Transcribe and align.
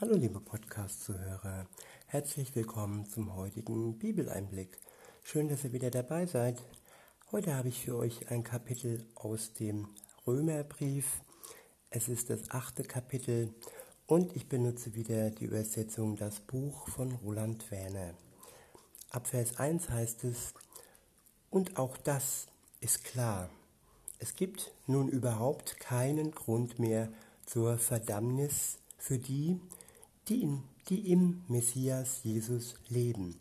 Hallo 0.00 0.14
liebe 0.14 0.38
Podcast-Zuhörer, 0.38 1.66
herzlich 2.06 2.54
willkommen 2.54 3.04
zum 3.04 3.34
heutigen 3.34 3.98
Bibeleinblick. 3.98 4.78
Schön, 5.24 5.48
dass 5.48 5.64
ihr 5.64 5.72
wieder 5.72 5.90
dabei 5.90 6.24
seid. 6.24 6.62
Heute 7.32 7.56
habe 7.56 7.66
ich 7.66 7.80
für 7.80 7.96
euch 7.96 8.30
ein 8.30 8.44
Kapitel 8.44 9.04
aus 9.16 9.54
dem 9.54 9.88
Römerbrief. 10.24 11.20
Es 11.90 12.08
ist 12.08 12.30
das 12.30 12.52
achte 12.52 12.84
Kapitel 12.84 13.52
und 14.06 14.36
ich 14.36 14.48
benutze 14.48 14.94
wieder 14.94 15.30
die 15.30 15.46
Übersetzung 15.46 16.14
Das 16.14 16.38
Buch 16.38 16.86
von 16.90 17.10
Roland 17.10 17.68
Werner. 17.72 18.14
Ab 19.10 19.26
Vers 19.26 19.56
1 19.56 19.90
heißt 19.90 20.22
es, 20.22 20.54
und 21.50 21.76
auch 21.76 21.96
das 21.96 22.46
ist 22.78 23.02
klar. 23.02 23.50
Es 24.20 24.36
gibt 24.36 24.70
nun 24.86 25.08
überhaupt 25.08 25.80
keinen 25.80 26.30
Grund 26.30 26.78
mehr 26.78 27.08
zur 27.46 27.78
Verdammnis 27.78 28.78
für 28.96 29.18
die, 29.18 29.60
die, 30.28 30.42
in, 30.42 30.62
die 30.88 31.10
im 31.12 31.42
Messias 31.48 32.20
Jesus 32.22 32.74
leben. 32.88 33.38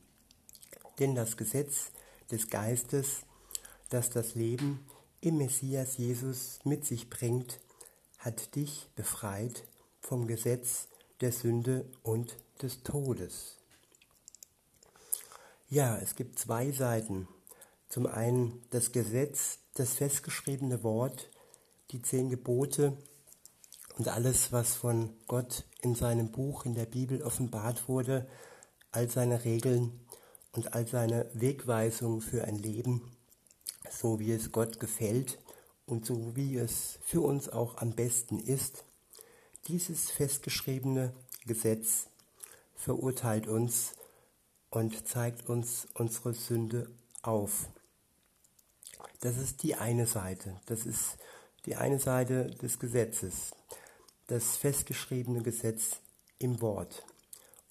Denn 0.99 1.15
das 1.15 1.37
Gesetz 1.37 1.91
des 2.31 2.49
Geistes, 2.49 3.21
das 3.89 4.09
das 4.09 4.35
Leben 4.35 4.85
im 5.21 5.37
Messias 5.37 5.97
Jesus 5.97 6.59
mit 6.63 6.85
sich 6.85 7.09
bringt, 7.09 7.59
hat 8.19 8.55
dich 8.55 8.89
befreit 8.95 9.63
vom 10.01 10.27
Gesetz 10.27 10.87
der 11.21 11.31
Sünde 11.31 11.85
und 12.03 12.37
des 12.61 12.83
Todes. 12.83 13.57
Ja, 15.69 15.97
es 15.97 16.15
gibt 16.15 16.39
zwei 16.39 16.71
Seiten. 16.71 17.27
Zum 17.89 18.05
einen 18.05 18.63
das 18.69 18.91
Gesetz, 18.91 19.59
das 19.73 19.93
festgeschriebene 19.93 20.83
Wort, 20.83 21.29
die 21.91 22.01
zehn 22.01 22.29
Gebote 22.29 22.97
und 23.97 24.07
alles, 24.07 24.51
was 24.51 24.75
von 24.75 25.13
Gott 25.27 25.65
in 25.87 25.95
seinem 25.95 26.31
Buch, 26.31 26.65
in 26.65 26.75
der 26.75 26.85
Bibel 26.85 27.21
offenbart 27.23 27.87
wurde, 27.87 28.27
all 28.91 29.09
seine 29.09 29.45
Regeln 29.45 29.99
und 30.51 30.73
all 30.73 30.85
seine 30.85 31.29
Wegweisungen 31.33 32.19
für 32.21 32.43
ein 32.43 32.57
Leben, 32.57 33.15
so 33.89 34.19
wie 34.19 34.33
es 34.33 34.51
Gott 34.51 34.81
gefällt 34.81 35.39
und 35.85 36.05
so 36.05 36.35
wie 36.35 36.57
es 36.57 36.99
für 37.01 37.21
uns 37.21 37.47
auch 37.47 37.77
am 37.77 37.91
besten 37.91 38.39
ist. 38.39 38.83
Dieses 39.67 40.11
festgeschriebene 40.11 41.13
Gesetz 41.45 42.07
verurteilt 42.75 43.47
uns 43.47 43.93
und 44.69 45.07
zeigt 45.07 45.47
uns 45.47 45.87
unsere 45.93 46.33
Sünde 46.33 46.89
auf. 47.21 47.69
Das 49.21 49.37
ist 49.37 49.63
die 49.63 49.75
eine 49.75 50.05
Seite, 50.05 50.59
das 50.65 50.85
ist 50.85 51.17
die 51.65 51.77
eine 51.77 51.99
Seite 51.99 52.47
des 52.47 52.77
Gesetzes 52.77 53.51
das 54.27 54.57
festgeschriebene 54.57 55.41
Gesetz 55.41 55.97
im 56.39 56.61
Wort. 56.61 57.03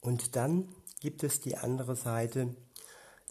Und 0.01 0.37
dann 0.37 0.75
gibt 1.01 1.23
es 1.23 1.41
die 1.41 1.57
andere 1.57 1.97
Seite, 1.97 2.55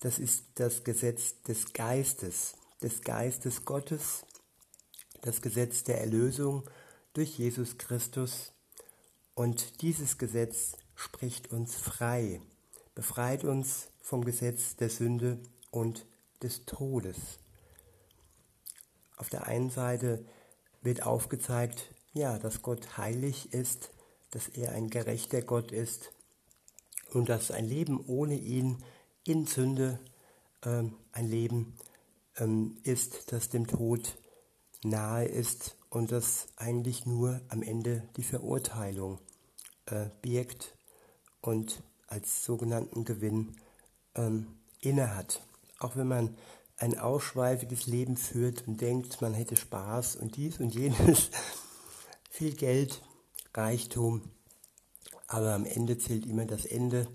das 0.02 0.20
ist 0.20 0.44
das 0.56 0.84
Gesetz 0.84 1.42
des 1.44 1.74
Geistes, 1.74 2.56
des 2.82 3.02
Geistes 3.02 3.66
Gottes, 3.66 4.26
das 5.22 5.42
Gesetz 5.42 5.84
der 5.84 6.00
Erlösung 6.00 6.70
durch 7.14 7.38
Jesus 7.38 7.78
Christus. 7.78 8.52
Und 9.34 9.82
dieses 9.82 10.18
Gesetz 10.18 10.74
spricht 10.96 11.52
uns 11.52 11.76
frei, 11.76 12.42
befreit 12.94 13.44
uns 13.44 13.88
vom 14.02 14.24
Gesetz 14.24 14.76
der 14.76 14.90
Sünde 14.90 15.40
und 15.72 16.06
des 16.44 16.66
Todes. 16.66 17.18
Auf 19.18 19.30
der 19.30 19.48
einen 19.48 19.70
Seite 19.70 20.26
wird 20.82 21.04
aufgezeigt, 21.04 21.95
ja, 22.16 22.40
dass 22.40 22.62
Gott 22.62 22.98
heilig 22.98 23.54
ist, 23.54 23.92
dass 24.32 24.48
er 24.48 24.72
ein 24.72 24.90
gerechter 24.90 25.42
Gott 25.42 25.72
ist 25.72 26.12
und 27.14 27.30
dass 27.30 27.52
ein 27.52 27.66
Leben 27.66 28.04
ohne 28.08 28.36
ihn 28.36 28.84
in 29.26 29.46
Sünde 29.46 30.00
ähm, 30.64 30.96
ein 31.12 31.30
Leben 31.30 31.76
ähm, 32.38 32.78
ist, 32.84 33.32
das 33.34 33.50
dem 33.50 33.68
Tod 33.68 34.18
nahe 34.84 35.26
ist 35.26 35.76
und 35.90 36.12
das 36.12 36.48
eigentlich 36.56 37.06
nur 37.06 37.42
am 37.50 37.62
Ende 37.62 38.08
die 38.16 38.24
Verurteilung 38.24 39.20
äh, 39.86 40.08
birgt 40.22 40.78
und 41.42 41.84
als 42.08 42.46
sogenannten 42.46 43.04
Gewinn 43.04 43.58
ähm, 44.16 44.48
innehat. 44.80 45.42
Auch 45.80 45.98
wenn 45.98 46.08
man 46.08 46.38
ein 46.78 46.98
ausschweifiges 46.98 47.88
Leben 47.88 48.16
führt 48.16 48.68
und 48.68 48.80
denkt, 48.80 49.22
man 49.22 49.34
hätte 49.34 49.58
Spaß 49.58 50.16
und 50.16 50.38
dies 50.38 50.60
und 50.60 50.74
jenes, 50.74 51.30
viel 52.36 52.54
Geld, 52.54 53.02
Reichtum, 53.54 54.22
aber 55.28 55.54
am 55.54 55.66
Ende 55.66 55.98
zählt 55.98 56.26
immer 56.26 56.46
das 56.46 56.66
Ende. 56.66 57.08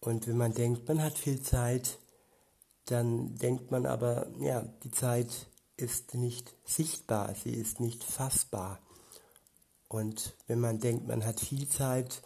Und 0.00 0.26
wenn 0.26 0.38
man 0.38 0.54
denkt, 0.54 0.88
man 0.88 1.02
hat 1.02 1.18
viel 1.18 1.42
Zeit, 1.42 1.98
dann 2.86 3.36
denkt 3.36 3.70
man 3.70 3.84
aber, 3.84 4.28
ja, 4.40 4.62
die 4.82 4.90
Zeit 4.90 5.46
ist 5.76 6.14
nicht 6.14 6.54
sichtbar, 6.64 7.34
sie 7.34 7.52
ist 7.52 7.80
nicht 7.80 8.02
fassbar. 8.02 8.80
Und 9.88 10.36
wenn 10.46 10.58
man 10.58 10.80
denkt, 10.80 11.06
man 11.06 11.26
hat 11.26 11.38
viel 11.38 11.68
Zeit, 11.68 12.22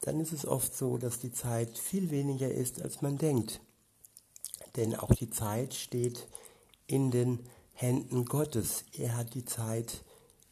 dann 0.00 0.20
ist 0.20 0.32
es 0.32 0.46
oft 0.46 0.74
so, 0.74 0.96
dass 0.96 1.18
die 1.18 1.32
Zeit 1.32 1.76
viel 1.76 2.10
weniger 2.10 2.50
ist, 2.50 2.80
als 2.80 3.02
man 3.02 3.18
denkt. 3.18 3.60
Denn 4.76 4.96
auch 4.96 5.14
die 5.14 5.28
Zeit 5.28 5.74
steht 5.74 6.28
in 6.86 7.10
den 7.10 7.46
Händen 7.74 8.24
Gottes. 8.24 8.86
Er 8.96 9.18
hat 9.18 9.34
die 9.34 9.44
Zeit 9.44 10.02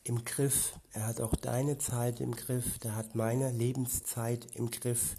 im 0.08 0.24
Griff. 0.24 0.78
Er 0.92 1.06
hat 1.06 1.20
auch 1.20 1.34
deine 1.34 1.78
Zeit 1.78 2.20
im 2.20 2.34
Griff. 2.34 2.78
Der 2.78 2.94
hat 2.94 3.14
meine 3.14 3.50
Lebenszeit 3.50 4.46
im 4.54 4.70
Griff. 4.70 5.16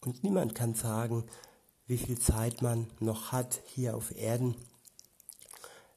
Und 0.00 0.22
niemand 0.22 0.54
kann 0.54 0.74
sagen, 0.74 1.24
wie 1.86 1.98
viel 1.98 2.18
Zeit 2.18 2.62
man 2.62 2.90
noch 3.00 3.32
hat 3.32 3.62
hier 3.66 3.96
auf 3.96 4.16
Erden. 4.16 4.56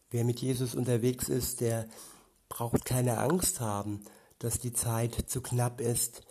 Wer 0.10 0.24
mit 0.24 0.42
Jesus 0.42 0.76
unterwegs 0.76 1.30
ist, 1.30 1.62
der 1.62 1.88
braucht 2.50 2.86
keine 2.86 3.18
Angst 3.20 3.60
haben, 3.60 4.04
dass 4.40 4.60
die 4.60 4.74
Zeit 4.74 5.30
zu 5.30 5.42
knapp 5.42 5.82
ist. 5.82 6.22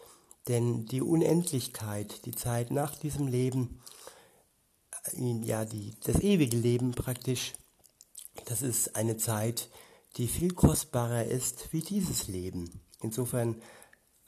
Denn 0.49 0.87
die 0.87 1.03
Unendlichkeit, 1.03 2.25
die 2.25 2.35
Zeit 2.35 2.71
nach 2.71 2.97
diesem 2.97 3.27
Leben, 3.27 3.83
äh, 5.13 5.33
ja, 5.43 5.65
die, 5.65 5.95
das 6.05 6.21
ewige 6.21 6.57
Leben 6.57 6.93
praktisch, 6.93 7.55
das 8.45 8.63
ist 8.63 8.97
eine 8.97 9.17
Zeit, 9.17 9.71
die 10.17 10.29
viel 10.29 10.53
kostbarer 10.53 11.25
ist 11.25 11.73
wie 11.73 11.81
dieses 11.81 12.29
Leben. 12.29 12.81
Insofern 13.01 13.61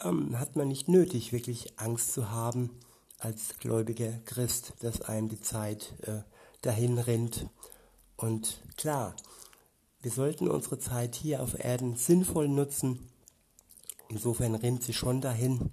ähm, 0.01 0.39
hat 0.39 0.57
man 0.57 0.69
nicht 0.69 0.89
nötig, 0.89 1.33
wirklich 1.33 1.79
Angst 1.79 2.13
zu 2.13 2.31
haben 2.31 2.71
als 3.19 3.59
gläubiger 3.59 4.13
Christ, 4.25 4.75
dass 4.81 5.03
einem 5.03 5.29
die 5.29 5.41
Zeit 5.41 5.95
äh, 6.03 6.23
dahin 6.63 6.99
rennt. 6.99 7.47
Und 8.17 8.63
klar, 8.77 9.17
wir 10.01 10.11
sollten 10.11 10.49
unsere 10.49 10.79
Zeit 10.79 11.15
hier 11.17 11.43
auf 11.43 11.59
Erden 11.59 11.97
sinnvoll 11.97 12.49
nutzen. 12.49 13.09
Insofern 14.09 14.55
rennt 14.55 14.85
sie 14.85 14.93
schon 14.93 15.21
dahin, 15.21 15.71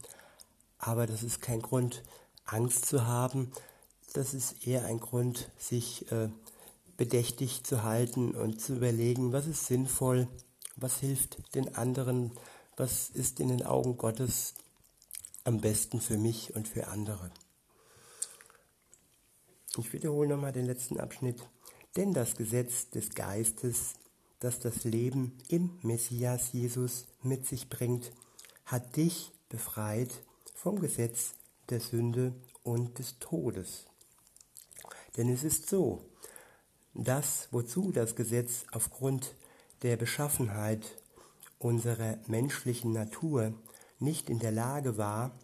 aber 0.78 1.08
das 1.08 1.24
ist 1.24 1.42
kein 1.42 1.62
Grund, 1.62 2.04
Angst 2.46 2.86
zu 2.86 3.06
haben. 3.06 3.52
Das 4.14 4.34
ist 4.34 4.66
eher 4.66 4.86
ein 4.86 5.00
Grund, 5.00 5.52
sich 5.58 6.12
äh, 6.12 6.30
bedächtig 6.98 7.64
zu 7.64 7.84
halten 7.84 8.36
und 8.36 8.62
zu 8.62 8.76
überlegen, 8.76 9.34
was 9.34 9.48
ist 9.48 9.66
sinnvoll, 9.66 10.28
was 10.76 11.00
hilft 11.00 11.56
den 11.56 11.76
anderen, 11.76 12.32
was 12.78 13.10
ist 13.10 13.40
in 13.40 13.50
den 13.50 13.66
Augen 13.66 13.98
Gottes 13.98 14.54
am 15.44 15.62
besten 15.62 16.02
für 16.02 16.18
mich 16.18 16.56
und 16.56 16.68
für 16.68 16.88
andere. 16.88 17.32
Ich 19.78 19.92
wiederhole 19.94 20.30
nochmal 20.30 20.54
den 20.54 20.66
letzten 20.66 21.00
Abschnitt. 21.00 21.42
Denn 21.96 22.14
das 22.14 22.36
Gesetz 22.36 22.90
des 22.90 23.12
Geistes, 23.12 23.94
das 24.40 24.60
das 24.60 24.84
Leben 24.84 25.38
im 25.48 25.78
Messias 25.82 26.52
Jesus 26.52 27.06
mit 27.24 27.48
sich 27.48 27.70
bringt, 27.70 28.12
hat 28.66 28.96
dich 28.98 29.32
befreit 29.50 30.12
vom 30.56 30.80
Gesetz 30.80 31.36
der 31.70 31.80
Sünde 31.80 32.34
und 32.64 33.00
des 33.00 33.20
Todes. 33.20 33.86
Denn 35.16 35.30
es 35.30 35.44
ist 35.44 35.70
so, 35.70 36.06
das, 36.96 37.50
wozu 37.52 37.92
das 37.92 38.16
Gesetz 38.16 38.66
aufgrund 38.72 39.36
der 39.84 39.98
Beschaffenheit 39.98 40.98
unserer 41.60 42.18
menschlichen 42.28 42.94
Natur 42.94 43.54
nicht 44.00 44.30
in 44.30 44.40
der 44.40 44.52
Lage 44.52 44.98
war, 44.98 45.38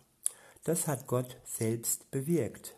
das 0.63 0.87
hat 0.87 1.07
Gott 1.07 1.37
selbst 1.43 2.09
bewirkt. 2.11 2.75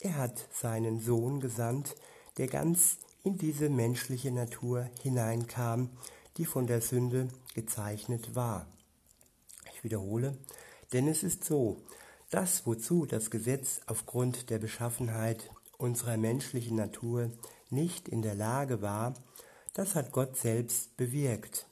Er 0.00 0.16
hat 0.16 0.48
seinen 0.52 1.00
Sohn 1.00 1.40
gesandt, 1.40 1.96
der 2.36 2.46
ganz 2.46 2.98
in 3.24 3.36
diese 3.36 3.68
menschliche 3.68 4.30
Natur 4.30 4.88
hineinkam, 5.02 5.90
die 6.36 6.46
von 6.46 6.66
der 6.66 6.80
Sünde 6.80 7.28
gezeichnet 7.54 8.34
war. 8.34 8.66
Ich 9.74 9.84
wiederhole, 9.84 10.36
denn 10.92 11.08
es 11.08 11.22
ist 11.22 11.44
so, 11.44 11.82
das, 12.30 12.66
wozu 12.66 13.06
das 13.06 13.30
Gesetz 13.30 13.80
aufgrund 13.86 14.50
der 14.50 14.58
Beschaffenheit 14.58 15.50
unserer 15.78 16.16
menschlichen 16.16 16.76
Natur 16.76 17.30
nicht 17.70 18.08
in 18.08 18.22
der 18.22 18.34
Lage 18.34 18.82
war, 18.82 19.14
das 19.74 19.94
hat 19.94 20.12
Gott 20.12 20.36
selbst 20.36 20.96
bewirkt. 20.96 21.66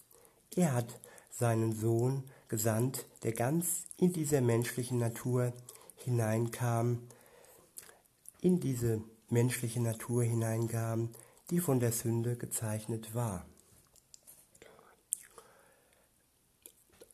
Er 0.55 0.73
hat 0.73 1.01
seinen 1.31 1.75
Sohn 1.75 2.25
gesandt, 2.49 3.07
der 3.23 3.33
ganz 3.33 3.85
in 3.97 4.13
dieser 4.13 4.41
menschlichen 4.41 4.99
Natur 4.99 5.53
hineinkam, 5.97 7.09
in 8.41 8.61
diese 8.61 9.03
menschliche 9.29 9.81
Natur 9.81 10.23
hineinkam, 10.23 11.11
die 11.51 11.59
von 11.59 11.81
der 11.81 11.93
Sünde 11.93 12.37
gezeichnet 12.37 13.15
war. 13.15 13.47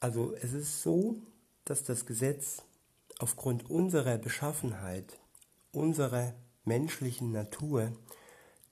Also 0.00 0.34
es 0.34 0.52
ist 0.52 0.82
so, 0.82 1.16
dass 1.64 1.84
das 1.84 2.06
Gesetz 2.06 2.62
aufgrund 3.18 3.70
unserer 3.70 4.18
Beschaffenheit, 4.18 5.18
unserer 5.72 6.34
menschlichen 6.64 7.32
Natur, 7.32 7.92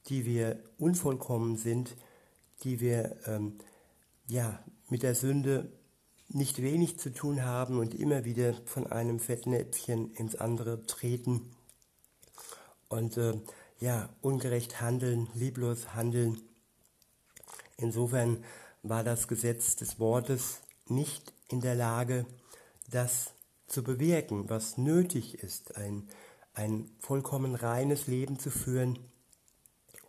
die 0.09 0.25
wir 0.25 0.63
unvollkommen 0.79 1.57
sind, 1.57 1.97
die 2.63 2.81
wir 2.81 3.17
ähm, 3.27 3.59
ja, 4.27 4.63
mit 4.89 5.03
der 5.03 5.15
Sünde 5.15 5.73
nicht 6.29 6.63
wenig 6.63 6.99
zu 6.99 7.13
tun 7.13 7.45
haben 7.45 7.79
und 7.79 7.95
immer 7.95 8.25
wieder 8.25 8.55
von 8.65 8.87
einem 8.87 9.19
Fettnäpfchen 9.19 10.13
ins 10.15 10.37
andere 10.37 10.87
treten 10.87 11.57
und 12.89 13.17
äh, 13.17 13.35
ja, 13.81 14.11
ungerecht 14.21 14.81
handeln, 14.81 15.29
lieblos 15.35 15.95
handeln. 15.95 16.41
Insofern 17.77 18.45
war 18.83 19.03
das 19.03 19.27
Gesetz 19.27 19.77
des 19.77 19.99
Wortes 19.99 20.61
nicht 20.87 21.33
in 21.49 21.61
der 21.61 21.75
Lage, 21.75 22.27
das 22.91 23.33
zu 23.67 23.83
bewirken, 23.83 24.49
was 24.49 24.79
nötig 24.79 25.35
ist, 25.43 25.77
ein, 25.77 26.09
ein 26.55 26.91
vollkommen 26.99 27.55
reines 27.55 28.07
Leben 28.07 28.39
zu 28.39 28.51
führen 28.51 28.99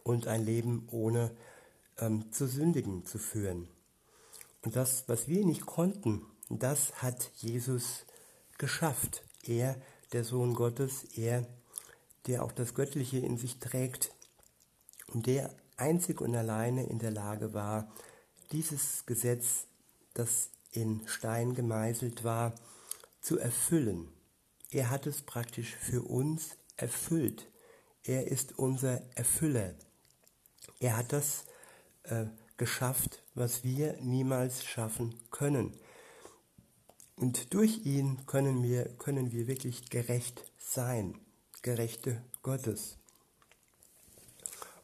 und 0.03 0.27
ein 0.27 0.45
Leben 0.45 0.87
ohne 0.91 1.31
ähm, 1.97 2.31
zu 2.31 2.47
sündigen 2.47 3.05
zu 3.05 3.17
führen. 3.17 3.67
Und 4.63 4.75
das, 4.75 5.05
was 5.07 5.27
wir 5.27 5.45
nicht 5.45 5.65
konnten, 5.65 6.25
das 6.49 7.01
hat 7.01 7.31
Jesus 7.37 8.05
geschafft. 8.57 9.23
Er, 9.43 9.75
der 10.13 10.23
Sohn 10.23 10.53
Gottes, 10.53 11.03
er, 11.15 11.47
der 12.27 12.43
auch 12.43 12.51
das 12.51 12.75
Göttliche 12.75 13.17
in 13.17 13.37
sich 13.37 13.59
trägt 13.59 14.11
und 15.07 15.25
der 15.25 15.53
einzig 15.77 16.21
und 16.21 16.35
alleine 16.35 16.85
in 16.85 16.99
der 16.99 17.11
Lage 17.11 17.53
war, 17.53 17.91
dieses 18.51 19.05
Gesetz, 19.05 19.65
das 20.13 20.49
in 20.71 21.01
Stein 21.07 21.55
gemeißelt 21.55 22.23
war, 22.23 22.53
zu 23.21 23.39
erfüllen. 23.39 24.09
Er 24.69 24.89
hat 24.89 25.07
es 25.07 25.21
praktisch 25.21 25.75
für 25.75 26.03
uns 26.03 26.57
erfüllt. 26.77 27.47
Er 28.03 28.27
ist 28.27 28.57
unser 28.57 29.01
Erfüller. 29.15 29.73
Er 30.81 30.97
hat 30.97 31.13
das 31.13 31.45
äh, 32.03 32.25
geschafft, 32.57 33.23
was 33.35 33.63
wir 33.63 33.93
niemals 34.01 34.65
schaffen 34.65 35.15
können. 35.29 35.77
Und 37.15 37.53
durch 37.53 37.85
ihn 37.85 38.25
können 38.25 38.63
wir, 38.63 38.85
können 38.97 39.31
wir 39.31 39.45
wirklich 39.45 39.91
gerecht 39.91 40.43
sein, 40.57 41.19
gerechte 41.61 42.23
Gottes. 42.41 42.97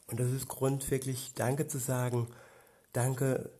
Und 0.06 0.20
das 0.20 0.30
ist 0.30 0.46
Grund, 0.46 0.88
wirklich 0.88 1.34
Danke 1.34 1.66
zu 1.66 1.78
sagen. 1.78 2.28
Danke 2.92 3.50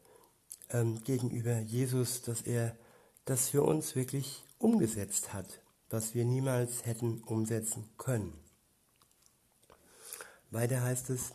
ähm, 0.71 1.03
gegenüber 1.03 1.59
Jesus, 1.59 2.23
dass 2.23 2.43
er 2.43 2.77
das 3.25 3.49
für 3.49 3.65
uns 3.65 3.97
wirklich 3.97 4.45
umgesetzt 4.59 5.35
hat, 5.35 5.61
was 5.91 6.15
wir 6.15 6.25
niemals 6.25 6.87
hätten 6.87 7.21
umsetzen 7.25 7.91
können. 7.99 8.33
Weiter 10.53 10.83
heißt 10.83 11.11
es, 11.11 11.33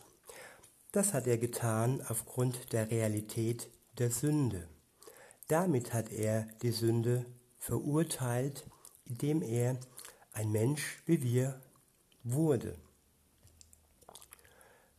das 0.94 1.12
hat 1.12 1.26
er 1.26 1.38
getan 1.38 2.00
aufgrund 2.08 2.72
der 2.72 2.88
Realität 2.88 3.68
der 3.98 4.12
Sünde. 4.12 4.68
Damit 5.48 5.92
hat 5.92 6.12
er 6.12 6.46
die 6.62 6.70
Sünde 6.70 7.26
verurteilt, 7.58 8.64
indem 9.04 9.42
er 9.42 9.76
ein 10.32 10.52
Mensch 10.52 11.02
wie 11.04 11.20
wir 11.22 11.60
wurde. 12.22 12.78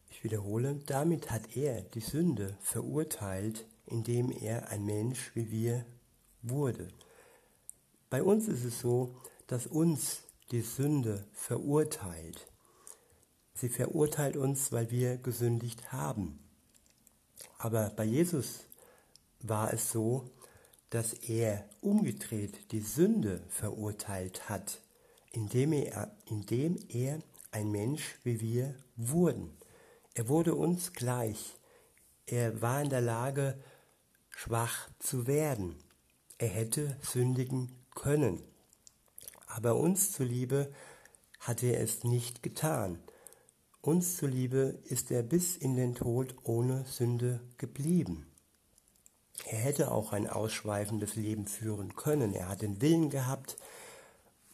Ich 0.09 0.25
wiederhole, 0.25 0.75
damit 0.85 1.31
hat 1.31 1.55
er 1.55 1.81
die 1.81 2.01
Sünde 2.01 2.57
verurteilt, 2.59 3.65
indem 3.85 4.31
er 4.31 4.67
ein 4.67 4.83
Mensch 4.83 5.31
wie 5.33 5.49
wir 5.49 5.85
wurde. 6.41 6.89
Bei 8.09 8.21
uns 8.21 8.49
ist 8.49 8.65
es 8.65 8.81
so, 8.81 9.15
dass 9.47 9.65
uns 9.65 10.23
die 10.51 10.61
Sünde 10.61 11.25
verurteilt. 11.31 12.47
Sie 13.55 13.69
verurteilt 13.69 14.35
uns, 14.35 14.71
weil 14.71 14.91
wir 14.91 15.17
gesündigt 15.17 15.93
haben. 15.93 16.39
Aber 17.57 17.89
bei 17.89 18.03
Jesus 18.03 18.65
war 19.39 19.73
es 19.73 19.91
so, 19.91 20.29
dass 20.89 21.13
er 21.13 21.67
umgedreht 21.81 22.71
die 22.71 22.81
Sünde 22.81 23.41
verurteilt 23.47 24.49
hat, 24.49 24.81
indem 25.31 25.71
er, 25.73 26.15
indem 26.25 26.77
er 26.89 27.19
ein 27.51 27.71
Mensch 27.71 28.19
wie 28.23 28.41
wir 28.41 28.75
wurden. 28.97 29.57
Er 30.13 30.27
wurde 30.27 30.55
uns 30.55 30.93
gleich. 30.93 31.55
Er 32.25 32.61
war 32.61 32.81
in 32.81 32.89
der 32.89 33.01
Lage, 33.01 33.57
schwach 34.29 34.89
zu 34.99 35.27
werden. 35.27 35.77
Er 36.37 36.49
hätte 36.49 36.97
sündigen 37.01 37.71
können. 37.93 38.43
Aber 39.47 39.75
uns 39.75 40.11
zuliebe 40.11 40.73
hat 41.39 41.63
er 41.63 41.79
es 41.79 42.03
nicht 42.03 42.43
getan. 42.43 42.99
Uns 43.85 44.17
zuliebe 44.17 44.79
ist 44.85 45.11
er 45.11 45.21
bis 45.21 45.55
in 45.55 45.75
den 45.75 45.93
Tod 45.93 46.33
ohne 46.41 46.85
Sünde 46.85 47.39
geblieben. 47.59 48.25
Er 49.45 49.59
hätte 49.59 49.91
auch 49.91 50.11
ein 50.11 50.27
ausschweifendes 50.27 51.15
Leben 51.15 51.45
führen 51.45 51.95
können. 51.95 52.33
Er 52.33 52.49
hat 52.49 52.63
den 52.63 52.81
Willen 52.81 53.11
gehabt, 53.11 53.57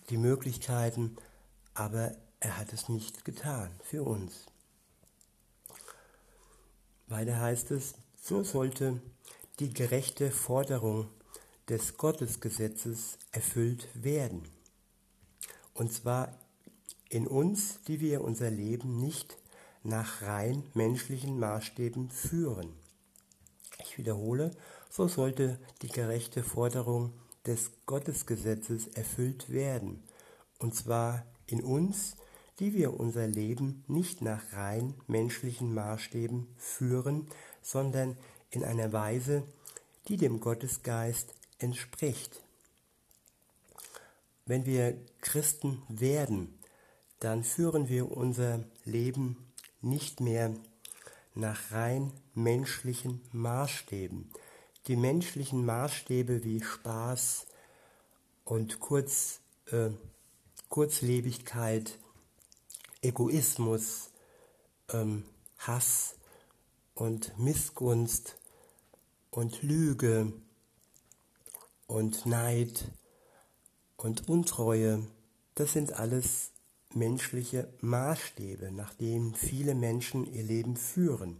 die 0.09 0.17
Möglichkeiten, 0.17 1.15
aber 1.73 2.13
er 2.41 2.57
hat 2.57 2.73
es 2.73 2.89
nicht 2.89 3.23
getan 3.23 3.71
für 3.81 4.03
uns. 4.03 4.47
Weiter 7.07 7.39
heißt 7.39 7.71
es, 7.71 7.93
so 8.21 8.43
sollte 8.43 9.01
die 9.59 9.73
gerechte 9.73 10.29
Forderung 10.29 11.07
des 11.69 11.95
Gottesgesetzes 11.95 13.17
erfüllt 13.31 13.87
werden. 13.93 14.43
Und 15.73 15.93
zwar 15.93 16.37
in 17.11 17.27
uns, 17.27 17.81
die 17.87 17.99
wir 17.99 18.23
unser 18.23 18.49
Leben 18.49 18.97
nicht 18.99 19.37
nach 19.83 20.21
rein 20.21 20.63
menschlichen 20.73 21.37
Maßstäben 21.39 22.09
führen. 22.09 22.69
Ich 23.83 23.97
wiederhole, 23.97 24.51
so 24.89 25.09
sollte 25.09 25.59
die 25.81 25.89
gerechte 25.89 26.41
Forderung 26.41 27.11
des 27.45 27.71
Gottesgesetzes 27.85 28.87
erfüllt 28.87 29.49
werden, 29.49 30.01
und 30.59 30.73
zwar 30.73 31.25
in 31.47 31.61
uns, 31.61 32.15
die 32.59 32.73
wir 32.73 32.97
unser 32.97 33.27
Leben 33.27 33.83
nicht 33.87 34.21
nach 34.21 34.53
rein 34.53 34.93
menschlichen 35.07 35.73
Maßstäben 35.73 36.47
führen, 36.55 37.27
sondern 37.61 38.15
in 38.51 38.63
einer 38.63 38.93
Weise, 38.93 39.43
die 40.07 40.15
dem 40.15 40.39
Gottesgeist 40.39 41.33
entspricht. 41.59 42.41
Wenn 44.45 44.65
wir 44.65 44.97
Christen 45.19 45.81
werden, 45.89 46.57
dann 47.21 47.43
führen 47.43 47.87
wir 47.87 48.11
unser 48.11 48.63
Leben 48.83 49.37
nicht 49.79 50.19
mehr 50.21 50.55
nach 51.35 51.71
rein 51.71 52.11
menschlichen 52.33 53.21
Maßstäben. 53.31 54.31
Die 54.87 54.95
menschlichen 54.95 55.63
Maßstäbe 55.63 56.43
wie 56.43 56.63
Spaß 56.63 57.45
und 58.43 58.79
Kurz, 58.79 59.39
äh, 59.67 59.91
Kurzlebigkeit, 60.67 61.99
Egoismus, 63.03 64.09
ähm, 64.91 65.23
Hass 65.59 66.15
und 66.95 67.37
Missgunst 67.37 68.35
und 69.29 69.61
Lüge 69.61 70.33
und 71.85 72.25
Neid 72.25 72.85
und 73.95 74.27
Untreue, 74.27 75.05
das 75.53 75.73
sind 75.73 75.93
alles 75.93 76.51
menschliche 76.95 77.67
Maßstäbe, 77.81 78.71
nach 78.71 78.93
denen 78.93 79.35
viele 79.35 79.75
Menschen 79.75 80.31
ihr 80.31 80.43
Leben 80.43 80.75
führen. 80.75 81.37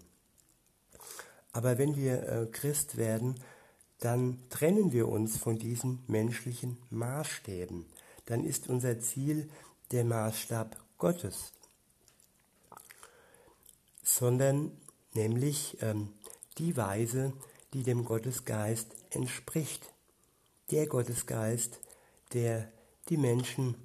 Aber 1.54 1.78
wenn 1.78 1.96
wir 1.96 2.24
äh, 2.24 2.46
Christ 2.48 2.98
werden, 2.98 3.36
dann 4.00 4.40
trennen 4.50 4.92
wir 4.92 5.08
uns 5.08 5.38
von 5.38 5.60
diesen 5.60 6.04
menschlichen 6.08 6.78
Maßstäben. 6.90 7.86
Dann 8.26 8.44
ist 8.44 8.70
unser 8.70 9.00
Ziel 9.00 9.50
der 9.92 10.06
Maßstab 10.06 10.78
Gottes, 10.98 11.52
sondern 14.04 14.72
nämlich 15.14 15.78
ähm, 15.82 16.14
die 16.58 16.78
Weise, 16.78 17.34
die 17.74 17.84
dem 17.84 18.06
Gottesgeist 18.06 18.88
entspricht. 19.10 19.92
Der 20.72 20.88
Gottesgeist, 20.88 21.80
der 22.34 22.72
die 23.10 23.18
Menschen 23.18 23.76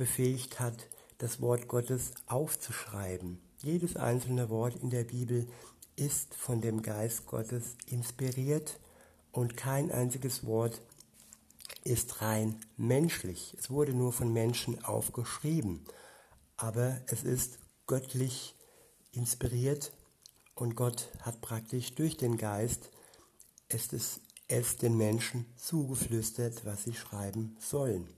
befähigt 0.00 0.60
hat, 0.60 0.88
das 1.18 1.42
Wort 1.42 1.68
Gottes 1.68 2.12
aufzuschreiben. 2.24 3.38
Jedes 3.58 3.96
einzelne 3.96 4.48
Wort 4.48 4.74
in 4.76 4.88
der 4.88 5.04
Bibel 5.04 5.46
ist 5.94 6.34
von 6.34 6.62
dem 6.62 6.80
Geist 6.80 7.26
Gottes 7.26 7.76
inspiriert 7.84 8.80
und 9.30 9.58
kein 9.58 9.90
einziges 9.90 10.46
Wort 10.46 10.80
ist 11.84 12.22
rein 12.22 12.56
menschlich. 12.78 13.54
Es 13.58 13.68
wurde 13.68 13.92
nur 13.92 14.14
von 14.14 14.32
Menschen 14.32 14.82
aufgeschrieben, 14.82 15.84
aber 16.56 17.02
es 17.08 17.22
ist 17.22 17.58
göttlich 17.86 18.56
inspiriert 19.12 19.92
und 20.54 20.76
Gott 20.76 21.10
hat 21.20 21.42
praktisch 21.42 21.94
durch 21.94 22.16
den 22.16 22.38
Geist 22.38 22.88
es, 23.68 24.20
es, 24.48 24.76
den 24.78 24.96
Menschen 24.96 25.44
zugeflüstert, 25.56 26.64
was 26.64 26.84
sie 26.84 26.94
schreiben 26.94 27.58
sollen. 27.60 28.08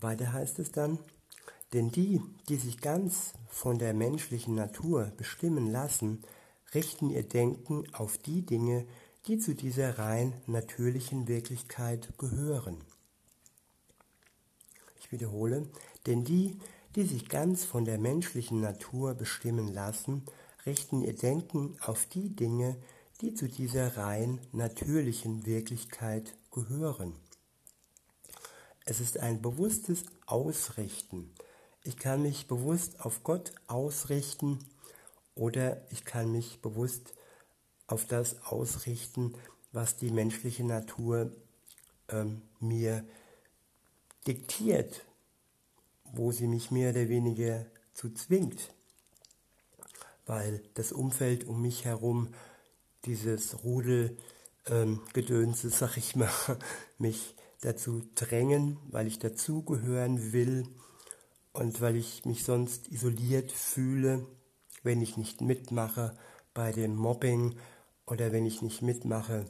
Weiter 0.00 0.32
heißt 0.32 0.58
es 0.58 0.72
dann, 0.72 0.98
denn 1.72 1.90
die, 1.90 2.22
die 2.48 2.56
sich 2.56 2.80
ganz 2.80 3.34
von 3.48 3.78
der 3.78 3.94
menschlichen 3.94 4.54
Natur 4.54 5.12
bestimmen 5.16 5.70
lassen, 5.70 6.22
richten 6.74 7.10
ihr 7.10 7.22
Denken 7.22 7.84
auf 7.92 8.18
die 8.18 8.42
Dinge, 8.42 8.86
die 9.26 9.38
zu 9.38 9.54
dieser 9.54 9.98
rein 9.98 10.32
natürlichen 10.46 11.28
Wirklichkeit 11.28 12.16
gehören. 12.18 12.78
Ich 15.00 15.12
wiederhole, 15.12 15.68
denn 16.06 16.24
die, 16.24 16.58
die 16.96 17.04
sich 17.04 17.28
ganz 17.28 17.64
von 17.64 17.84
der 17.84 17.98
menschlichen 17.98 18.60
Natur 18.60 19.14
bestimmen 19.14 19.72
lassen, 19.72 20.24
richten 20.64 21.02
ihr 21.02 21.14
Denken 21.14 21.76
auf 21.80 22.06
die 22.06 22.30
Dinge, 22.34 22.76
die 23.20 23.34
zu 23.34 23.48
dieser 23.48 23.96
rein 23.96 24.40
natürlichen 24.52 25.44
Wirklichkeit 25.44 26.36
gehören. 26.50 27.14
Es 28.90 29.00
ist 29.00 29.18
ein 29.18 29.42
bewusstes 29.42 30.06
Ausrichten. 30.24 31.30
Ich 31.84 31.98
kann 31.98 32.22
mich 32.22 32.46
bewusst 32.46 33.00
auf 33.00 33.22
Gott 33.22 33.52
ausrichten 33.66 34.60
oder 35.34 35.82
ich 35.90 36.06
kann 36.06 36.32
mich 36.32 36.62
bewusst 36.62 37.12
auf 37.86 38.06
das 38.06 38.42
ausrichten, 38.44 39.34
was 39.72 39.98
die 39.98 40.10
menschliche 40.10 40.64
Natur 40.64 41.36
ähm, 42.08 42.40
mir 42.60 43.04
diktiert, 44.26 45.04
wo 46.04 46.32
sie 46.32 46.46
mich 46.46 46.70
mehr 46.70 46.92
oder 46.92 47.10
weniger 47.10 47.66
zu 47.92 48.08
zwingt, 48.14 48.72
weil 50.24 50.62
das 50.72 50.92
Umfeld 50.92 51.44
um 51.44 51.60
mich 51.60 51.84
herum, 51.84 52.32
dieses 53.04 53.62
Rudelgedönse, 53.62 54.16
ähm, 55.66 55.74
sag 55.74 55.98
ich 55.98 56.16
mal, 56.16 56.30
mich 56.98 57.34
dazu 57.60 58.02
drängen, 58.14 58.78
weil 58.90 59.06
ich 59.06 59.18
dazugehören 59.18 60.32
will 60.32 60.66
und 61.52 61.80
weil 61.80 61.96
ich 61.96 62.24
mich 62.24 62.44
sonst 62.44 62.88
isoliert 62.88 63.50
fühle, 63.52 64.26
wenn 64.82 65.02
ich 65.02 65.16
nicht 65.16 65.40
mitmache 65.40 66.16
bei 66.54 66.72
dem 66.72 66.94
Mobbing 66.94 67.56
oder 68.06 68.32
wenn 68.32 68.46
ich 68.46 68.62
nicht 68.62 68.82
mitmache 68.82 69.44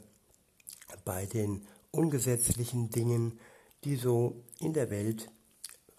bei 1.05 1.25
den 1.25 1.65
ungesetzlichen 1.91 2.89
Dingen, 2.89 3.39
die 3.83 3.95
so 3.95 4.43
in 4.59 4.73
der 4.73 4.89
Welt 4.89 5.31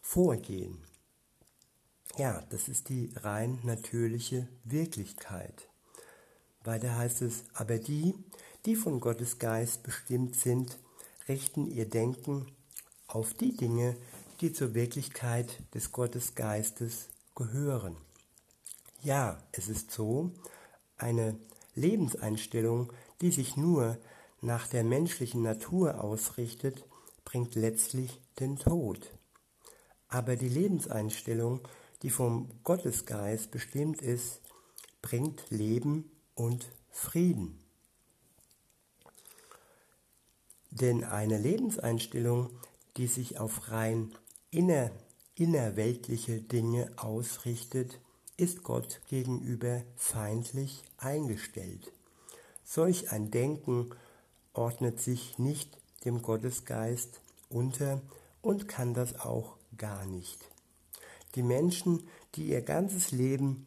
vorgehen. 0.00 0.78
Ja, 2.18 2.42
das 2.50 2.68
ist 2.68 2.88
die 2.88 3.12
rein 3.16 3.60
natürliche 3.62 4.48
Wirklichkeit. 4.64 5.68
Weiter 6.64 6.96
heißt 6.96 7.22
es, 7.22 7.44
aber 7.54 7.78
die, 7.78 8.14
die 8.66 8.76
von 8.76 9.00
Gottes 9.00 9.38
Geist 9.38 9.82
bestimmt 9.82 10.36
sind, 10.36 10.78
richten 11.30 11.70
ihr 11.70 11.88
Denken 11.88 12.44
auf 13.06 13.34
die 13.34 13.56
Dinge, 13.56 13.96
die 14.40 14.52
zur 14.52 14.74
Wirklichkeit 14.74 15.62
des 15.72 15.92
Gottesgeistes 15.92 17.06
gehören. 17.36 17.96
Ja, 19.00 19.40
es 19.52 19.68
ist 19.68 19.92
so, 19.92 20.32
eine 20.96 21.38
Lebenseinstellung, 21.76 22.92
die 23.20 23.30
sich 23.30 23.56
nur 23.56 23.96
nach 24.40 24.66
der 24.66 24.82
menschlichen 24.82 25.42
Natur 25.42 26.02
ausrichtet, 26.02 26.84
bringt 27.24 27.54
letztlich 27.54 28.20
den 28.40 28.56
Tod. 28.56 29.12
Aber 30.08 30.34
die 30.34 30.48
Lebenseinstellung, 30.48 31.60
die 32.02 32.10
vom 32.10 32.48
Gottesgeist 32.64 33.52
bestimmt 33.52 34.02
ist, 34.02 34.40
bringt 35.00 35.48
Leben 35.50 36.10
und 36.34 36.66
Frieden. 36.90 37.69
Denn 40.70 41.04
eine 41.04 41.38
Lebenseinstellung, 41.38 42.50
die 42.96 43.06
sich 43.06 43.38
auf 43.38 43.70
rein 43.70 44.14
inner, 44.50 44.90
innerweltliche 45.34 46.40
Dinge 46.40 46.90
ausrichtet, 46.96 48.00
ist 48.36 48.62
Gott 48.62 49.00
gegenüber 49.08 49.82
feindlich 49.96 50.82
eingestellt. 50.96 51.92
Solch 52.64 53.10
ein 53.10 53.30
Denken 53.30 53.90
ordnet 54.52 55.00
sich 55.00 55.38
nicht 55.38 55.76
dem 56.04 56.22
Gottesgeist 56.22 57.20
unter 57.48 58.00
und 58.42 58.68
kann 58.68 58.94
das 58.94 59.18
auch 59.20 59.56
gar 59.76 60.06
nicht. 60.06 60.38
Die 61.34 61.42
Menschen, 61.42 62.08
die 62.34 62.48
ihr 62.48 62.62
ganzes 62.62 63.10
Leben 63.10 63.66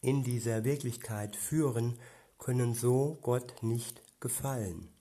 in 0.00 0.22
dieser 0.22 0.64
Wirklichkeit 0.64 1.36
führen, 1.36 1.98
können 2.38 2.74
so 2.74 3.18
Gott 3.22 3.62
nicht 3.62 4.02
gefallen. 4.20 4.93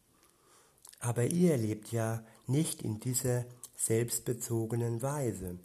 Aber 1.04 1.26
ihr 1.26 1.58
lebt 1.58 1.92
ja 1.92 2.24
nicht 2.48 2.82
in 2.82 3.02
dieser 3.02 3.44
selbstbezogenen 3.76 5.02
Weise. 5.02 5.60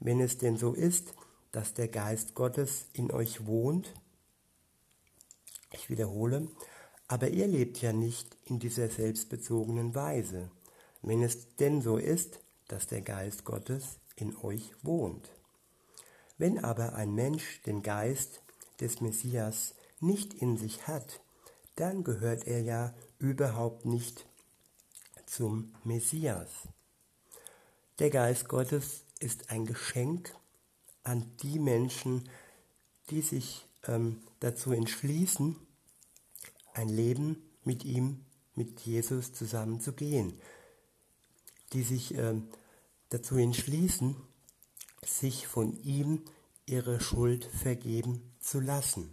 Wenn 0.00 0.20
es 0.20 0.36
denn 0.36 0.56
so 0.56 0.72
ist, 0.72 1.14
dass 1.52 1.74
der 1.74 1.86
Geist 1.86 2.34
Gottes 2.34 2.86
in 2.92 3.12
euch 3.12 3.46
wohnt, 3.46 3.94
ich 5.72 5.90
wiederhole, 5.90 6.48
aber 7.06 7.28
ihr 7.28 7.46
lebt 7.46 7.80
ja 7.80 7.92
nicht 7.92 8.36
in 8.46 8.58
dieser 8.58 8.88
selbstbezogenen 8.88 9.94
Weise. 9.94 10.50
Wenn 11.02 11.22
es 11.22 11.54
denn 11.54 11.82
so 11.82 11.96
ist, 11.96 12.40
dass 12.66 12.88
der 12.88 13.02
Geist 13.02 13.44
Gottes 13.44 14.00
in 14.16 14.36
euch 14.38 14.72
wohnt. 14.82 15.30
Wenn 16.36 16.64
aber 16.64 16.96
ein 16.96 17.14
Mensch 17.14 17.62
den 17.62 17.84
Geist 17.84 18.42
des 18.80 19.00
Messias 19.00 19.76
nicht 20.00 20.34
in 20.34 20.56
sich 20.56 20.88
hat, 20.88 21.20
dann 21.76 22.02
gehört 22.02 22.48
er 22.48 22.60
ja 22.60 22.92
überhaupt 23.20 23.86
nicht 23.86 24.26
zum 25.30 25.72
Messias. 25.84 26.48
Der 28.00 28.10
Geist 28.10 28.48
Gottes 28.48 29.04
ist 29.20 29.50
ein 29.50 29.64
Geschenk 29.64 30.34
an 31.04 31.30
die 31.42 31.60
Menschen, 31.60 32.28
die 33.10 33.22
sich 33.22 33.64
ähm, 33.86 34.22
dazu 34.40 34.72
entschließen, 34.72 35.56
ein 36.74 36.88
Leben 36.88 37.42
mit 37.62 37.84
ihm, 37.84 38.24
mit 38.54 38.80
Jesus 38.80 39.32
zusammen 39.32 39.80
zu 39.80 39.92
gehen, 39.92 40.36
die 41.72 41.82
sich 41.82 42.14
ähm, 42.14 42.48
dazu 43.10 43.36
entschließen, 43.36 44.16
sich 45.04 45.46
von 45.46 45.80
ihm 45.82 46.24
ihre 46.66 47.00
Schuld 47.00 47.44
vergeben 47.44 48.34
zu 48.40 48.58
lassen. 48.58 49.12